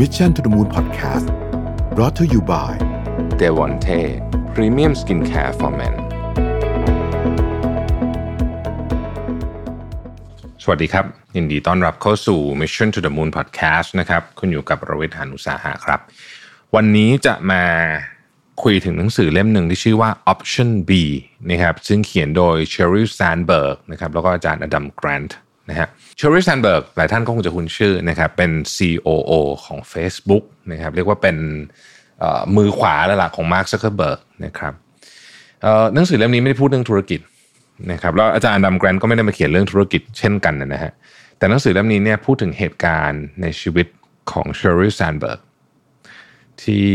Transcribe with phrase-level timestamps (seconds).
[0.00, 1.26] Mission to the Moon Podcast
[1.94, 2.72] brought to you by
[3.40, 4.00] d e v o n t e
[4.54, 5.94] Premium Skincare for Men
[10.62, 11.06] สวัสดีครับ
[11.36, 16.00] ยินดีต้อนรับเข้าสู่ Mission to the Moon Podcast นะครับคุณอยู่กับรวิทยานุสาหะครับ
[16.74, 17.64] วันนี้จะมา
[18.62, 20.90] คุยถึงหนังสือเล่มหนึ่งที่ชื่อว่า Option B
[21.50, 25.38] นะครับซึ่งเขียนโดย Sheryl Sandberg นะครับแล้วก็อาจารย์อดัมแกรนท์
[25.70, 29.32] นะฮะเชอร์รี่แซนเบิร์กหลายท่านก็คงจะคุ้นชื่อนะครับเป็น COO
[29.64, 31.36] ของ Facebook นะครับเรียกว่าเป็น
[32.56, 34.74] มือขวาแล้วล่ะของมาร์คซักเคอร์เบิร์กนะครับ
[35.94, 37.20] หนังสือเล่มนี้ไม่ได้พูดเรื่องธุรกิจ
[37.92, 40.92] นะครับแล้วอาจารย์อดัมแกรนต์ก็ไม่ได้มาเขียนเรื่องธุรกิจเช่นกันนะฮะ
[41.38, 43.86] แต่หนังสือเล่มนี้เนี่ยพูดถึงเหตุการณ์ในชีวิต
[44.30, 45.40] ของเชอร์รี่แซนเบิร์ก
[46.62, 46.86] ที่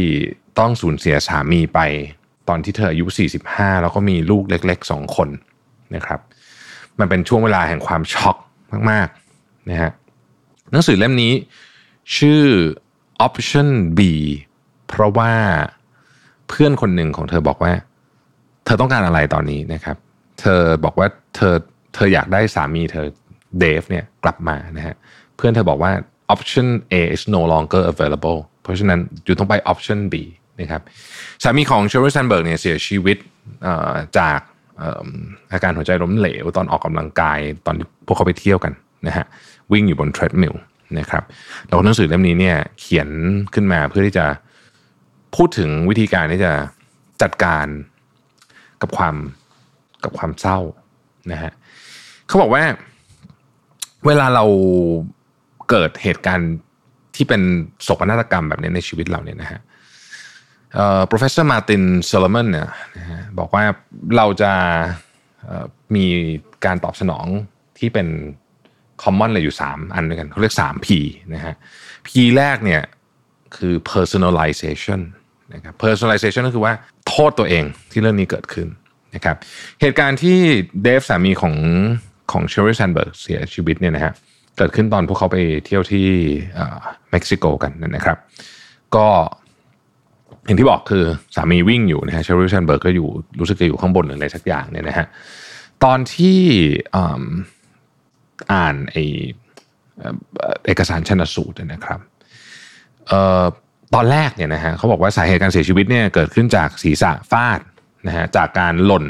[0.60, 1.80] ต้องสูญเสียสามีไป
[2.50, 3.06] ตอนที่เธออายุ
[3.44, 5.30] 45 แล้วก็มีลูกเล็กๆ 2 คน
[5.96, 6.20] นะครับ
[7.00, 8.38] มันเป็นช่วงเวลาแห่งความช็อก
[8.90, 9.92] มากๆนะฮะ
[10.72, 11.34] หนังสือเล่มนี้
[12.18, 12.44] ชื่อ
[13.26, 13.68] option
[13.98, 14.00] B
[14.88, 15.32] เพราะว่า
[16.50, 17.74] เพื่อนคนหนึ่งของเธอบอกว่า
[18.66, 19.98] เธอต้องการอะไรตอนนี้นะครับ
[20.42, 21.56] เธอบอกว่าเธอ
[21.94, 23.06] เธออยากได้สามีเธอ
[23.60, 24.96] เดฟเนี่ยกลับมานะฮะ
[25.36, 25.92] เพื่อนเธอบอกว่า
[26.34, 30.16] option A is no longer available เพราะฉะนั้นอยู่ต้องไป option B
[30.60, 30.82] นะครับ
[31.44, 33.18] สามีของเชอร์รี่แซนเบิร์กเนี่ยเสียชีวิต
[34.20, 34.40] จาก
[35.52, 37.76] อาการหัวใจล้มเหลวตอนออกกำลังกายตอน
[38.06, 38.74] พวกเขาไปเที่ยวกัน
[39.08, 39.26] นะฮะ
[39.72, 40.54] วิ่งอยู่บน treadmill
[41.00, 41.24] นะครับ
[41.68, 43.10] แล้วหนังสือเล่มนี้เนี่ยเขียน
[43.54, 44.26] ขึ้นมาเพื่อที่จะ
[45.36, 46.54] พูดถึงวิธีการที่จะ
[47.22, 47.66] จัดการ
[48.82, 49.16] กับความ
[50.04, 50.60] กับความเศร้า
[51.32, 51.52] นะฮะ
[52.28, 52.64] เขาบอกว่า
[54.06, 54.46] เวลาเรา
[55.70, 56.52] เกิดเหตุการณ์
[57.16, 57.42] ที่เป็น
[57.84, 59.60] โศกนาฏกรรมแบบนี้ในชีวิตเราเนี่ยนะฮะ
[61.12, 62.70] professor Martin Solomon เนี่ย
[63.40, 63.64] บอกว่า
[64.18, 64.52] เราจะ
[65.96, 66.06] มี
[66.66, 67.26] การตอบสนอง
[67.78, 68.08] ที่เป็น
[69.04, 70.88] common เลยอยู่ 3 อันด้วยกันเขาเรียก 3 P
[71.34, 71.56] นะฮะ
[72.08, 72.84] P แรกเนี่ย
[73.56, 75.02] คือ personalization
[75.54, 76.74] นะครับ personalization ก็คือว่า
[77.08, 78.68] โทษตัวเองที่เรื่องนี้เกิดขึ้น
[79.16, 79.36] นะครับ
[79.82, 80.38] เหตุการณ์ที่
[80.84, 81.56] เดฟสามีของ
[82.32, 84.14] ของเชอร์รี่แซนเบิร์กเสียชีวิตเนี่ยนะฮะ
[84.58, 86.08] เกิดขึ้นตอนพวกเขาไปเที่ยวที่
[87.12, 88.18] เม็กซิโกกันนะครับ
[88.96, 89.08] ก็
[90.48, 91.04] อย่างที่บอกคือ
[91.36, 93.08] สามีวิ่งอยู่นะฮะเชอร์รี่แซนเบิร์กก็อยู่
[93.40, 95.08] รู้สึกจะอยู่ข้างบนหรืออะไรสักอย่างเนี่ยนะฮะ
[95.84, 96.40] ตอนที่
[98.54, 98.96] อ่านไอ
[100.66, 102.00] เอกสารชันสูตรนะครับ
[103.94, 107.60] ตอนแรกเนี่ยนะฮะเขาบอกว่าสาเหตุการเสียชีวิตเนี่ยเกิดขึ้นจากศีรษะฟาด
[108.08, 109.06] นะฮะจากการหล่น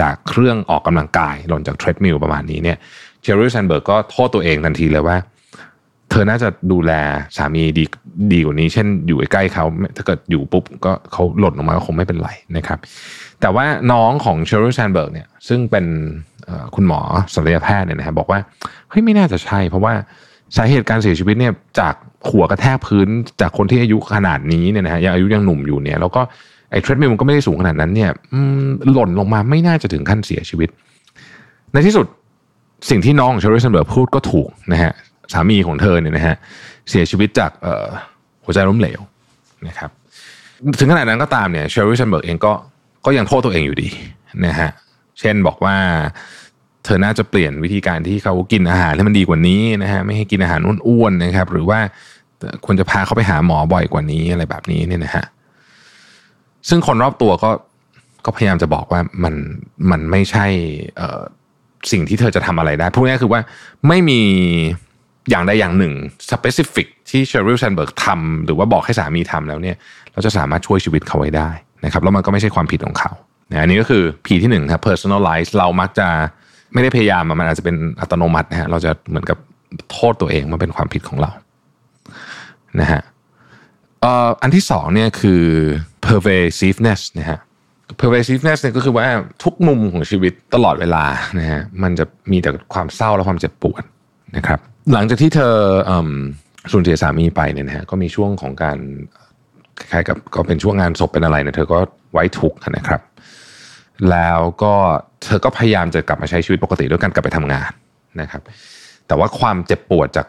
[0.00, 2.78] จากเครื่องออกกำลังกาย หล่นจาก treadmill ประมาณนี้เนี่ย
[3.22, 5.16] เชอร์รี่แซนเบิร์กก็โทษตัวเองทันทีเลยว่า
[6.10, 6.92] เธอน่าจะดูแล
[7.36, 7.84] สามีดี
[8.32, 9.64] ดีกว่านี้ เช่นอยู่ใกล้เขา
[9.96, 12.78] ถ้าเกิดอยู่ปุ๊บก็เขาหล่นลงมาก็คงไม่เป็นไรนะครับ
[13.40, 15.84] แต่ว่าน้องของเชอร์รี่แซนเบิร์กเนี่ยซึ่งเป็น
[16.74, 17.00] คุณหมอ
[17.34, 18.38] ศัลยแพทย์เนี่ยนะครับบอกว่า
[18.90, 19.92] เฮ้ยไม่น่าจะใช่ เพราะว่า
[20.56, 21.94] สาเหตุการเสียชีวิตเนี่ยจาก
[22.30, 23.08] หัวกระแทกพื้น
[23.40, 26.20] จากคนที่อายุขนาดนี้เนี่ยนะฮะยังอายุยังหนุ่มอยู่เนี่ยแล้วก็
[26.70, 28.10] ไอ้ treadmill มันก็ไม่ได้สูงขนาดนั้นเนี่ย
[28.92, 30.68] หล่นลงมาไม่น่าจะถึงขั้นเสียชีวิต
[31.72, 32.06] ในที่สุด
[32.90, 34.92] สิ่งที่น้องเชอร์รี่แซนเบิร์กพูดก็ถูกนะฮะ
[35.32, 36.36] สามีของเธอเนี่ยนะฮะ
[36.90, 37.50] เสียชีวิตจาก
[38.44, 39.00] หัวใจล้มเหลว
[39.68, 39.90] นะครับ
[40.78, 42.52] ถึงขนาดนั้นก็ตามเนี่ยเชอร์รี่แซนเบิร์กเองก็
[43.04, 43.88] ก็ยังโทษตัวเองอยู่ดี
[44.46, 44.70] นะฮะ
[45.20, 45.76] เช่นบอกว่า
[46.84, 51.78] เธอน่าจะเปลี่ยนวิธีการที่เขากินอาหารให้มันดีกว่านี้นะฮะไม่ให้กินอาหารอ้วนๆนะครับ หรือว่า
[52.64, 55.24] ควรจะพาเขาไปหาหมอบ่อยกว่านี้อะไรแบบนี้เนี่ยนะฮะ
[56.68, 57.50] ซึ่งคนรอบตัวก็
[58.24, 59.34] ก็พยายามจะบอกว่ามัน
[59.90, 60.46] มันไม่ใช่
[61.92, 63.40] สิ่งที่เธอจะทำอะไรได้พูดง่ายคือว่า
[63.88, 64.20] ไม่มี
[65.30, 65.94] อย่างใดอย่างหนึ่ง
[66.30, 69.76] specific ที่เชอริลแซนเบิร์กทำหรือว่าบอกให้สามีทำแล้วเนี่ย
[70.12, 71.50] เราจะสามารถช่วยชีวิตเขาไว้ได้
[71.84, 73.12] นะครับแล้วมันก็ไม่ใช่ความผิดของเขา
[73.62, 76.08] อันนี้ก็คือ P ที่หนึ่งครับ personalize เรามักจะ
[76.72, 79.38] ไม่ได้พยายามมันอาจจะเป็นอัตโนมัตินะฮะเราจะเหมือนกับ
[79.92, 81.30] โทษตัวเองมันเป็นความผิดของเรา
[82.80, 83.00] นะฮะ
[84.42, 85.42] อันที่สองเนี่ยคือ
[86.06, 87.38] pervasiveness นะฮะ
[88.00, 89.06] pervasiveness เนี่ยก็คือว่า
[89.44, 91.04] ทุกมุมของชีวิตตลอดเวลา
[91.38, 93.82] นะฮะมันจะมีแต่ความเศร้าและความเจ็บปวด
[94.36, 94.60] นะครับ
[94.92, 95.54] หลังจากที่เธอ
[96.72, 98.78] สูญเสียสามีไปเนี่ยนะฮะก็มีช่วงของการ
[99.78, 101.78] คล้ายกับก็เป็นช่วงงานศพเป็นอะไรเนี่ยเธอก็
[102.12, 103.00] ไว้ทุกข์นะครับ
[104.10, 104.74] แล้วก็
[105.24, 107.70] เธอก็พยายามจะกลับมาใช้ชีวิตปกติด้วยการกลับไปทำงาน
[108.20, 108.42] นะครับ
[109.06, 110.26] แต่ว่าความเจ็บปวดจาก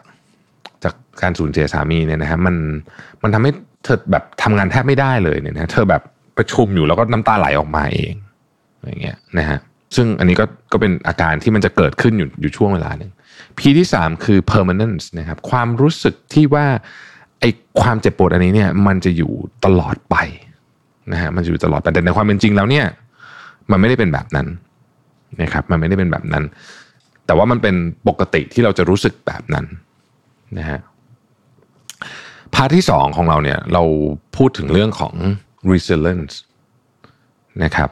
[0.84, 2.56] จากการสูญเสียสามีเนี่ยนะฮะมัน
[3.22, 3.50] มันทำให้
[3.84, 6.02] เธอแบบทำงานแทบไม่ได้เลยเนี่ยนะเธอแบบ
[6.36, 8.14] ประชุมอยู่แล้วก็น้ำตาไหลออกมาเอง
[8.86, 9.58] อย่างเงี้ยนะฮะ
[9.96, 13.10] ซึ่งอันนี้ก็ก็เป็นอาการที่มันจะเกิดขึ้นอยู่อยู่ช่วงเวลาหนึ่ง
[13.58, 16.66] P ที่สามคือ permanence นะครับความรู้สึกที่ว่า
[17.40, 17.50] ไอ้
[17.80, 19.32] ความเจ็บปวดอันนี้เนี่ยมันจะอยู่
[19.64, 20.16] ตลอดไป
[21.12, 22.86] นะฮะมันจะอยู่ตลอดไปแต่ในความเป็นจริงแล้วเนี่ย
[23.70, 24.46] มันไม่ได้เป็นแบบนั้น
[25.42, 26.44] นะครับมันไม่ได้เป็นแบบนั้น
[27.26, 27.74] แต่ว่ามันเป็น
[28.08, 29.66] ปกติที่เราจะรู้สึกแบบนั้น
[30.58, 30.78] นะฮะ
[32.54, 33.82] part ที่สองของเราเนี่ยเรา
[34.36, 35.14] พูดถึงเรื่องของ
[35.70, 36.34] resilience
[37.62, 37.90] นะครับ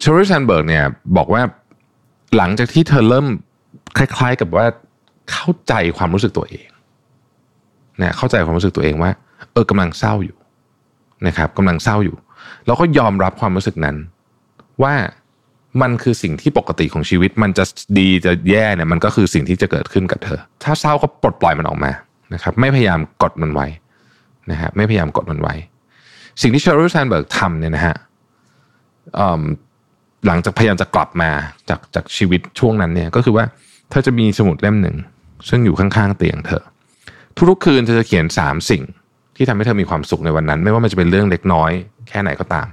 [0.00, 0.84] เชอร์รี่แซนเบิร์กเนี่ย
[1.16, 1.42] บอกว่า
[2.36, 3.26] หลังจากที่เธอเริ่ม
[3.96, 4.66] คล้ายๆกับว่า
[5.32, 6.66] เข้าใจความรู้สึกตัวเอง
[8.02, 9.10] นะเข้าใจความรู้สึกตัวเองว่า
[9.52, 10.36] เออกำลังเศร้าอยู่
[11.26, 12.16] นะครับกำลังเศร้าอยู่
[12.66, 13.96] แล้วก็ยอมรับความรู้สึกนั้น
[14.82, 14.94] ว่า
[15.82, 17.64] มันคือสิ่งที่ปกติของชีวิต มันจะ
[17.98, 21.92] ดีจะแย่เนี่ยมันก็คือสิ่งที่จะเกิดขึ้นกับเธอ ถ้าเศร้าก็ปลดปล่อยมันออกมา
[22.34, 23.66] นะครับไม่พยายามกดมันไว้
[24.50, 25.54] นะฮะไม่พยายามกดมันไว้
[26.42, 27.96] สิ่งที่เชอร์รี่แซนเบิร์กทำเนี่ยนะฮะ
[30.26, 31.30] หลังจากพยายามจะกลับมา
[31.68, 33.44] จากจากชีวิตช่วงนั้นเนี่ยก็คือว่า
[33.92, 34.96] เธอจะมีสมุดเล่มหนึ่ง
[35.48, 36.62] ซึ่งอยู่ข้างๆเตียงเธอ
[37.50, 38.82] ทุกๆคืนเธอจะเขียนสามสิ่ง
[39.36, 41.70] ที่ทำให้เธอมีความสุขในวันนั้น ไม่ว่ามันจะเป็นเรื่องเล็กน้อย
[42.08, 42.66] แค่ไหนก็ตาม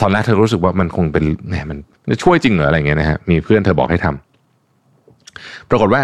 [0.00, 1.78] ตอนแรกเธอรู้สึกว่ามันคงเป็นแหมมัน
[2.10, 6.02] จะช่วยจริงเหรออะไรเงี้ยนะฮะมีเพื่อนเธอบอกให้ทำปรากฏว่า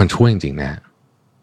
[0.00, 0.80] มันช่วยจริงๆนะ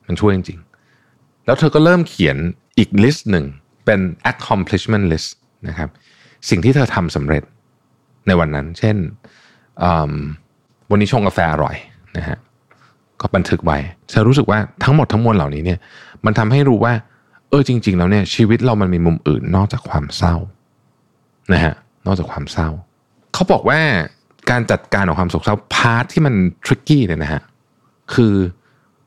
[0.07, 2.37] มันช่วยจริงๆแล้วเธอก็เริ่มเขียน
[2.77, 3.45] อีกลิสต์หนึ่ง
[3.85, 3.99] เป็น
[4.31, 5.29] accomplishment list
[5.67, 5.89] นะครับ
[6.49, 7.43] สิ่งที่เธอทำสำเร็จ
[8.27, 8.97] ในวันนั้น เช่น
[10.91, 11.75] วันนี้ชงกาแฟอร่อย
[12.17, 12.37] นะฮะ
[13.21, 13.77] ก็บันทึกไว้
[14.09, 15.79] เธอรู้สึกว่าทั้งหมดทั้งมวลเหล่านี้เนี่ย
[16.25, 16.93] มันทำให้รู้ว่า
[17.49, 20.35] เออจริง ๆ แล้วเนี่ยชีวิตเรามันมีมุมอื่นนอกจากความเศร้า
[21.53, 21.73] นะฮะ
[22.05, 22.69] นอกจากความเศร้า
[23.33, 23.79] เขาบอกว่า
[24.51, 26.33] การจัดการของความโศกเศร้าพาร์ทที่มัน
[26.65, 27.41] ทริกกี้เนี่ยนะฮะ
[28.13, 28.33] คือ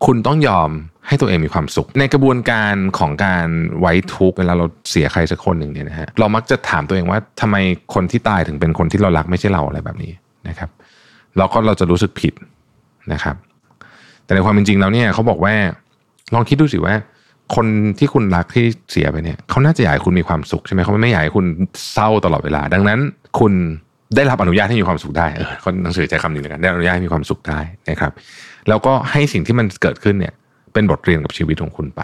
[0.06, 0.70] คุณต้องยอม
[1.08, 3.46] ให้ตัวเองมีความสุข ในกระบวนการของการ
[3.80, 7.56] ไว้ทุกข์เวลาเราเสียใครสักคนหนึ่งเนี่ยนะฮะเรามักจะถามตัวเองว่าทำไม
[7.94, 10.12] คนที่ตายถึงเป็นคนที่เรารักไม่ใช่เราอะไรแบบนี้
[10.48, 10.70] นะครับ
[11.38, 12.34] แล้วก็เราจะรู้สึกผิด
[13.12, 13.36] นะครับ
[14.24, 15.54] แต่ในความเป็นจริงแล้วเนี่ยเขาบอกว่า
[16.34, 16.94] ลองคิดดูสิว่า
[17.54, 17.66] คน
[17.98, 21.46] ที่คุณรักที่เสียไปเนี่ยเขาน่าจะอยากให้คุณมีความสุขใช่ไหมเขาไม่อยากให้คุณ
[21.92, 22.98] เศร้าตลอดเวลา ดังนั้น
[23.38, 23.52] คุณ
[24.16, 27.58] ได้รับอนุญาตให้มีความสุขได้เออคนหนังสือใจคำนี้เลยกันได้อนุญาตให้มีความสุขได้
[27.90, 28.12] นะครับ
[28.68, 30.34] แล้วก็ให้สิ่งที่มันเกิดขึ้นเนี่ย
[30.72, 32.02] เป็นบทเรียนกับชีวิตของคุณไป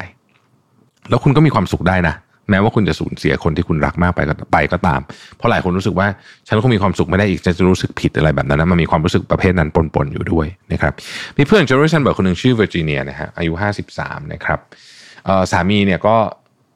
[1.09, 2.15] แล้วคุณก็มีความสุขได้นะ
[2.53, 5.01] แม้ว่าคุณจะสูญเสียคนที่คุณรักมากไปก็ไปก็ตาม
[5.37, 6.07] เพราะหลายคนรู้สึกว่า
[6.49, 10.93] ฉันคงมีความสุขไม่ได้อีกจะรู้สึกผิดอะไรแบบนั้นนะมันมีความรู้สึกประเภทนั้นปนๆอยู่ด้วยนะครับ
[11.37, 13.53] มีเพื่อนเชอร์รี่แซนเบิร์กคนหนึ่งชื่อเวอร์จิเนียนะฮะอายุ
[13.97, 14.59] 53 นะครับ
[15.53, 16.17] สามีเนี่ยก็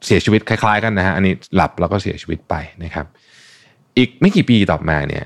[0.06, 3.06] เสียชีวิตคล้ายๆกันนะฮะอันนี้หลับแล้วก็เสียชีวิตไปนะครับ
[3.96, 5.24] อีกไม่กี่ปีต่อมาเนี่ย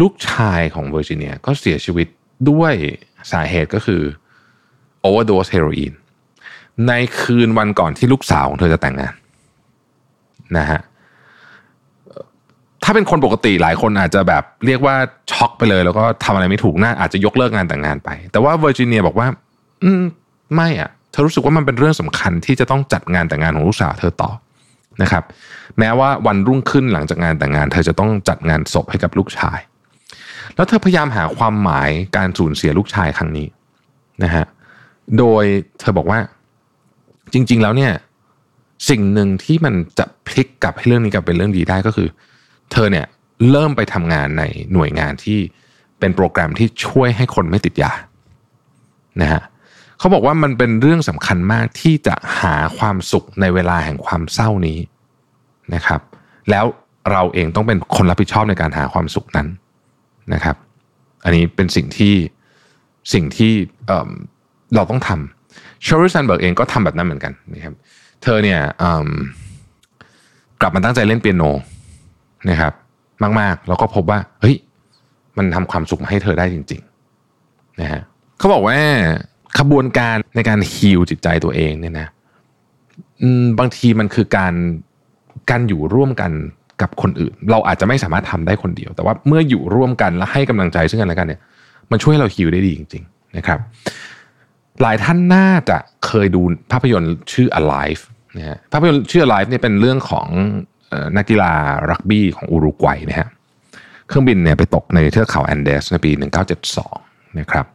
[0.00, 2.06] ลูกชายของเวอร์จิเนียก็เสียชีวิต
[2.50, 2.74] ด้วย
[3.32, 4.02] สาเหตุก็คือ
[5.00, 5.92] โอเวอร์โดสเฮโรอีน
[6.88, 9.14] ในคืนวันก่อนที่ลูกสาวของเธอจะแต่งงาน
[10.58, 10.80] นะฮะ
[12.84, 14.94] ถ้าเป็นคนปกติหลายคนอาจจะแบบเรียกว่า
[15.32, 19.28] ช็อกไปเลย แล้วก็ทำอะไรไม่ถูกน่าอาจจะยกเลิกงานแต่งงานไป แต่ว่าเวอร์จิเนียบอกว่า
[19.84, 20.02] อืม
[20.54, 24.30] ไม่อะ่ะเธอรู้สึกว่ามันเป็นเรื่องสำคัญที่จะต้องจัดงานแต่งงานของลูกสาวเธอต่อ
[25.02, 25.24] นะครับ
[25.78, 29.58] แม้ว่าวันรุ่งขึ้นหลังจากงานแต่งงาน เธอจะต้องจัดงานศพให้กับลูกชาย
[30.54, 33.46] แล้วเธอพยายามหาความหมายการสูญเสียลูกชายครั้งนี้
[34.22, 34.44] นะฮะ
[35.18, 35.44] โดย
[35.80, 36.18] เธอบอกว่า
[37.32, 37.92] จริง ๆ แล้วเนี่ย
[38.88, 42.08] สิ่งหนึ่งที่มันจะพลิกกลับให้เรื่องนี้กลับเป็นเรื่องดีได้ก็คือ
[42.72, 43.06] เธอเนี่ย
[43.50, 44.42] เริ่มไปทำงานใน
[44.72, 45.38] หน่วยงานที่
[45.98, 47.92] เป็นโปรแกรมที่ช่วยให้คนไม่ติดยา
[49.22, 49.42] นะฮะ
[49.98, 54.78] เขาบอกว่ามันเป็นเรื่องสำคัญมากที่จะหาความสุขในเวลาแห่งความเศร้านี้
[55.74, 56.00] นะครับ
[56.50, 56.64] แล้ว
[57.12, 59.48] เราเองต้องเป็นคนรับผิดชอบในการหาความสุขนั้น
[60.34, 60.56] นะครับ
[61.24, 62.14] อันนี้เป็นสิ่งที่
[63.12, 63.52] สิ่งที่
[64.74, 67.74] เราต้องทำชอริสันเบิร์กเองก็ทำแบบนั้นเหมือนกันนะครับ
[68.22, 68.60] เธอเนี่ย
[70.60, 71.44] กลับมาตั้งใจเล่นเปียโน
[72.50, 72.72] นะครับ
[73.40, 74.56] มากๆ แล้วก็พบว่า เฮ้ย
[75.36, 78.02] มันทำความสุขให้เธอได้จริงๆนะฮะ
[78.38, 78.76] เขาบอกว่า
[79.58, 82.08] ขบวนการในการฮิลจิตใจตัวเองเนี่ยนะ
[83.58, 84.54] บางทีมันคือการ
[85.50, 86.32] การอยู่ร่วมกัน
[86.82, 91.40] กับคนอื่น เราอาจจะไม่สามารถทำได้คนเดียว แต่ว่าเมื่ออยู่ร่วมกันและให้กำลังใจซึ่งกันและกันเนี่ย
[91.90, 93.58] มันช่วยเราฮิลได้ดีจริง ๆ นะครับ
[94.82, 95.76] หลายท่านน่าจะ
[96.06, 98.02] เคยดูภาพยนตร์ชื่อ Alive
[98.36, 100.26] นะฮะภาพยนตร์ชื่อ Alive เนี่ยเป็นเรื่องของ
[101.16, 101.52] นักกีฬา
[101.90, 103.28] รักบี้ของอุรุกวัยนะฮะ
[104.08, 106.10] เครื่องบินเนี่ยไปตกในเทือกเขาแอนเดสในปี
[106.74, 107.66] 1972 นะครับ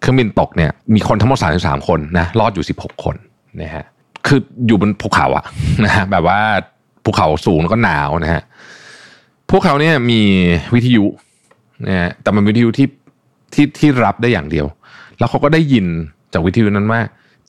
[0.00, 3.16] เครื่องบินตกเนี่ยมีคนทั้งหมด 33 คนนะรอดอยู่ 16 คน
[3.62, 3.84] นะฮะ
[4.26, 5.44] คืออยู่บนภูเขาอะ
[5.84, 6.38] นะฮะแบบว่า
[7.04, 8.42] ภูเขาสูงแล้วก็หนาวนะฮะ
[9.50, 10.20] พวกเขาเนี่ยมี
[10.74, 11.04] วิทยุ
[11.86, 12.88] นะฮะแต่มันวิทยุที่
[13.54, 14.66] ที่ที่รับได้อย่างเดียว
[15.18, 15.86] แล้วเขาก็ได้ยิน
[16.32, 17.00] จากวิทยุนั้นว่า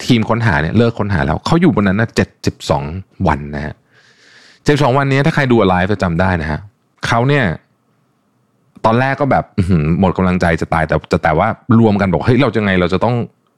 [0.06, 2.84] ทีมค้นหาเนี่ยเลิกค้นหาแล้วเขาอยู่บนนั้นนะเจ็ดสิบสอง
[3.28, 3.74] วันนะฮะ
[4.66, 6.60] เจ็ดสองวันนี้ถ้าใครดูไลฟ์จะจำได้นะฮะ
[7.08, 7.46] เขาเนี่ย
[8.86, 9.46] ตอนแรกก็แบบ
[10.00, 11.48] หมดกำลังใจจะตายแต่แต่แต่ว่า
[11.80, 13.16] รวมกันบอกเฮ้ยเราจะไงเราจะต้อง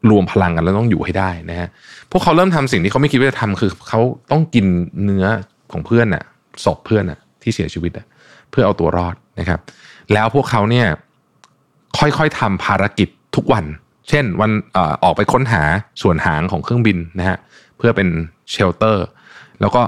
[0.09, 1.67] รวมพลังกันแล้วต้องอยู่ให้ได้นะฮะ
[2.11, 3.99] พวกเขาเริ่มทำสิ่งที่เขาไม่คิดว่าจะทำคือเขา
[4.31, 4.65] ต้องกิน
[5.03, 5.25] เนื้อ
[5.71, 6.23] ของเพื่อนน่ะ
[6.65, 8.05] ศพเพื่อนน่ะ ที่เสียชีวิตอะ
[8.51, 9.59] เพื่อเอาตัวรอดนะครับ
[10.13, 10.87] แล้วพวกเขาเนี่ย
[11.97, 13.65] ค่อยๆทำภารกิจทุกวัน
[14.09, 14.51] เช่นวัน
[15.03, 15.63] ออกไปค้นหา
[16.01, 17.37] ส่วนหางของเครื่องบินนะฮะ
[17.77, 18.07] เพื่อเป็น
[18.51, 19.05] เชลเตอร์
[19.61, 19.81] แล้วก็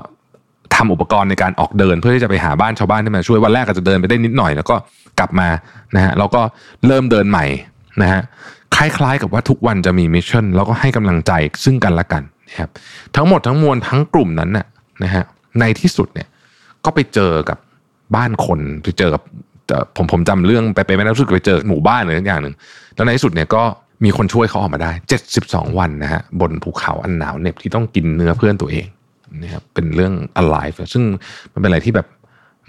[0.76, 4.76] ทำอุปกรณ์ในการออกเดิน เพื่อที่จะไปหาบ้านชาวบ้านที่มาช่วยวันแรกก็จะเดินไปได้นิดหน่อย แล้วก็
[5.20, 5.50] กลับมา
[5.96, 6.42] นะฮะแล้วก็
[6.88, 7.46] เริ่มเดินใหม่
[8.02, 8.22] นะฮะ
[8.76, 11.32] คล้ายๆกับว่าทุกวันจะมีมิชชั่นแล้วก็ให้กำลังใจ
[11.64, 12.70] ซึ่งกันและกันนะครับ
[13.16, 14.66] ทั้งหมดทั้งมวลทั้งกลุ่มนั้นน่ะ
[15.04, 15.24] นะฮะ
[15.60, 16.28] ในที่สุดเนี่ย
[16.86, 17.58] ก็ไปเจอกับ
[18.16, 19.22] บ้านคนไปเจอกับ
[19.96, 22.56] ผมผมจำเรื่องไปไปไม่ได้รู้สึกไปเจอหมู่บ้านหรืออย่างหนึ่ง
[22.96, 23.64] แล้วในที่สุดเนี่ยก็
[24.04, 24.92] มีคนช่วยเขาออกมาได้
[25.36, 28.88] 72 วันนะฮะบนภูเขาอันหนาวเหน็บที่ต้องกินเนื้อเพื่อนตัวเอง
[29.44, 31.04] นะครับเป็นเรื่อง alive ซึ่ง
[31.54, 32.08] มันเป็นอะไรที่แบบ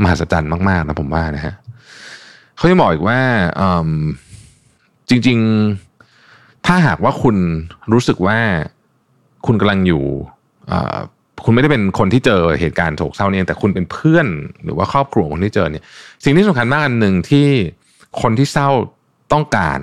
[0.02, 1.54] มหัศจรรย์มาก ๆ นะผมว่านะฮะ
[2.56, 3.18] เขาจะบอกอีกว่า
[5.08, 5.38] จริง
[6.02, 7.36] ๆ ถ้าหากว่าคุณ
[7.92, 8.38] รู้สึกว่า
[9.46, 10.02] คุณกำลังอยู่
[11.44, 14.26] คุณไม่ได้เป็นคนที่เจอเหตุการณ์โศกเศร้าเนี่ยแต่คุณเป็นเพื่อน
[14.64, 15.84] หรือว่าครอบครัวคนที่เจอเนี่ย
[16.24, 17.46] สิ่งที่สำคัญมากอันหนึ่งที่
[18.22, 18.68] คนที่เศร้า
[19.32, 19.78] ต้องการ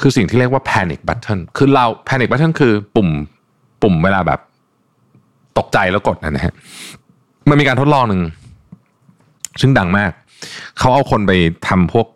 [0.00, 3.08] คือสิ่งที่เรียกว่า panic button คือเรา panic button คือปุ่ม
[3.82, 4.40] ปุ่มเวลาแบบ
[5.58, 6.54] ตกใจแล้วกดนะฮะ
[7.48, 8.20] มันมีการทดลองหนึ่ง
[9.60, 10.10] ซึ่งดังมาก
[10.78, 11.32] เขาเอาคนไป
[11.68, 12.06] ทำพวก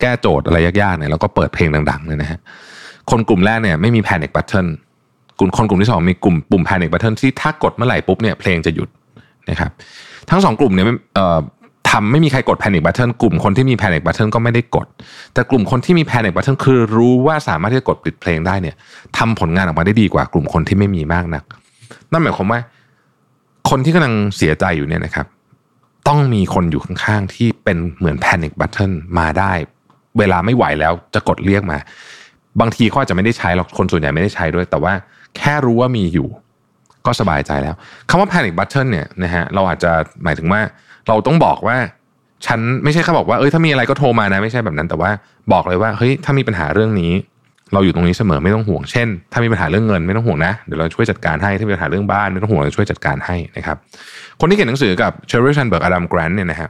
[0.00, 2.38] แก้โจทย์อะไรยากๆเนี่ยแล้วก็เปิดเพลงดังๆเลยนะฮะ
[3.10, 4.66] คนกลุ่มแรกเนี่ยไม่มี panic button
[5.38, 8.88] กลุ่มคนกลุ่มที่สองมีกลุ่มปุ่ม panic button ที่ถ้ากดเมื่อไหร่ปุ๊บเนี่ยเพลงจะหยุด
[9.50, 9.70] นะครับ
[10.30, 10.86] ทั้งสองกลุ่มเนี่ย
[11.90, 14.86] ทำไม่มีใครกด panic button กลุ่มคนที่มี panic button ก็ไม่ได้กด
[15.34, 18.76] แต่กลุ่มคนที่มี panic button คือรู้ว่าสามารถที่จะกดปิดเพลงได้เนี่ย
[19.18, 21.44] ทำผลงานออกมาได้ดีกว่ากลุ่มคนที่ไม่มีมากนัก
[22.12, 22.60] นั่นหมายความว่า
[23.70, 25.26] คนที่กำลังเสียใจอยู่เนี่ยนะครับ
[26.08, 29.52] ต้องมีคนอยู่ข้างๆที่เป็นเหมือน panic button มาได้
[30.18, 31.78] เวลาไม่ไหวแล้วจะกดเรียกมา
[32.60, 34.92] บางทีเขาอาจจะไม่ได้ใช้หรอกคนส่วนใหญ่ไม่ได้ใช้ด้วย แต่ว่า
[35.36, 36.28] แค่รู้ว่ามีอยู่
[37.06, 37.74] ก็สบายใจแล้ว
[38.08, 39.92] คำว่า panic button เนี่ยนะฮะเราอาจจะ
[40.24, 40.60] หมายถึงว่า
[41.10, 41.76] เราต้องบอกว่า
[42.46, 45.10] ฉันไม่ใช่แค่บอกว่าเอ้ยถ้ามีอะไรก็โทรมานะไม่ใช่แบบนั้น แต่ว่า
[45.52, 47.12] บอกเลยว่าเฮ้ยถ้ามีปัญหาเรื่องนี้
[47.72, 53.76] เราอยู่ตรงนี้เสมอไม่ต้องห่วงเช่น ถ้ามีปัญหาเรื่องเงินไม่ต้องห่วงนะเดี๋ยวเราช่วยจัดการให้ถ้ามีปัญหาเรื่องบ้านไม่ต้องห่วงเราช่วยจัดการให้นะครับ
[54.40, 56.68] คนที่เขียนหนังสือกับเชอร์รี่แซนเบิร์กอดัมแกรนต์เนี่ยนะฮะ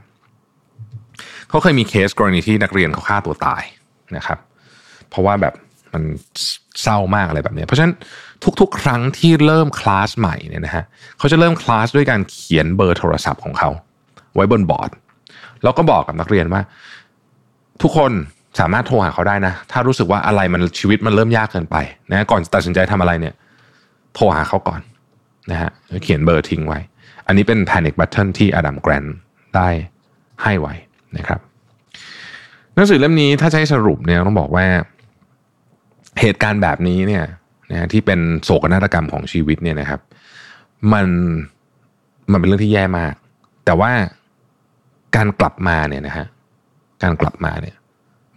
[1.49, 3.63] เขาเคยมีเคสกรณีที่นักเรียนเขาฆ่าตัวตาย
[4.17, 4.39] นะครับ
[5.11, 5.55] เพราะว่าแบบ
[5.93, 6.03] มัน
[6.83, 7.95] เศร้ามากอะไรแบบนี้ เพราะฉะนั้น
[8.61, 10.85] ทุกๆ ครั้งที่เริ่มคลาสใหม่เนี่ยนะฮะ
[11.19, 13.71] เขาจะเริ่มคลาสด้วยการเขียนเบอร์โทรศัพท์ของเขา
[14.35, 14.91] ไว้บนบอร์ด
[15.63, 16.61] แล้วก็บอกกับนักเรียนว่า
[17.83, 18.13] ทุกคน
[18.61, 21.77] สามารถโทรหาเขาได้นะ ถ้ารู้สึกว่าอะไรมันชีวิตมันเริ่มยากเกินไป
[22.11, 23.35] นะก่อนตัดสินใจทำอะไรเนี่ย
[24.15, 24.81] โทรหาเขาก่อน
[25.51, 25.71] นะฮะ
[26.03, 26.81] เขียนเบอร์ทิ้งไว้
[27.27, 29.05] อันนี้เป็น panic button ที่อดัมแกรน
[29.57, 29.69] ได้
[30.43, 30.75] ให้ไว้
[31.17, 31.41] นะครับ
[32.75, 34.67] หนังสือเล่มนี้ถ้าใช้สรุปเนี่ยต้องบอกว่า
[36.21, 37.25] เหตุการณ์แบบนี้เนี่ย
[37.71, 40.01] นะที่เป็นโศกนาฏกรรมของชีวิตเนี่ยนะครับ
[40.93, 41.07] มัน
[42.31, 43.15] มันเป็นเรื่องที่แย่มาก
[43.65, 43.93] แต่ว่า
[45.17, 46.27] การกลับมาเนี่ยนะฮะ
[47.03, 47.77] การกลับมาเนี่ย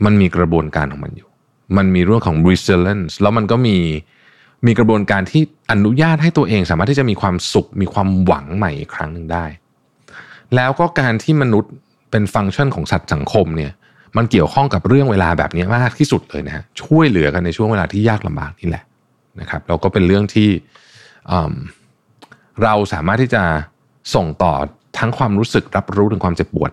[0.05, 1.29] มันมีกระบวนการของมันอยู่
[1.77, 3.77] มันมีเรื่องของ resilience แล้วมันก็มี
[4.67, 9.45] มีกระบวนการที่อนุญาตให้ตัวเองสามารถที่จะมีความสุข มีความหวังใหม่อีกครั้งหนึ่งได้
[10.55, 11.71] แล้วก็การที่มนุษย์
[12.11, 13.71] เป็นฟังก์ชันของสัตว์สังคมเนี่ย
[14.17, 18.83] มันเกี่ยวข้องกับเรื่องเวลาแบบนี้มากที่สุดเลยนะฮะช่วยเหลือกันในช่วงเวลาที่ยากลำบากนี่แหละ
[19.39, 20.49] นะครับเราก็เป็นเรื่องที่
[22.63, 23.43] เราสามารถที่จะ
[24.15, 24.53] ส่งต่อ
[24.97, 26.71] ทั้งความรู้สึกรับรู้ถึงความเจ็บปวด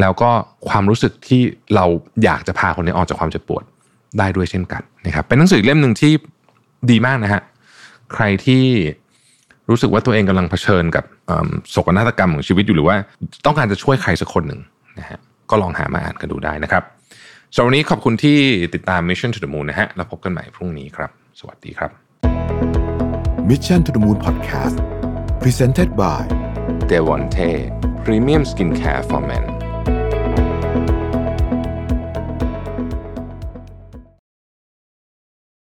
[0.00, 0.30] แล้วก็
[0.68, 1.40] ความรู้สึกที่
[1.74, 1.84] เรา
[2.24, 3.64] อยากจะพาคนนี้ออกจากความเจ็บปวด
[4.18, 6.12] ได้ด้วยเช่นกันนะครับเป็นหนังสือเล่มหนึ่งที่
[6.90, 7.42] ดีมากนะฮะ
[8.14, 8.64] ใครที่
[9.70, 11.04] รู้สึกว่าตัวเองกำลังเผชิญกับ
[11.70, 12.96] โศกนาฏกรรมของชีวิตอยู่หรือว่า
[13.46, 14.60] ต้องการจะช่วยใครสักคนหนึ่ง
[14.98, 15.18] นะฮะ
[15.50, 16.82] ก็ลองหามาอ่านกันดูได้นะครับ
[17.54, 18.38] สำหรับวันนี้ขอบคุณที่
[18.74, 21.10] ติดตาม Mission to the Moon นะฮะแล้วพบกันใหม่พรุ่งนี้ครับ
[21.40, 21.90] สวัสดีครับ
[23.50, 24.76] Mission to the Moon Podcast
[25.42, 26.37] Presented by
[26.88, 27.68] d e v o n t e
[28.04, 29.57] Premium Skincare for Men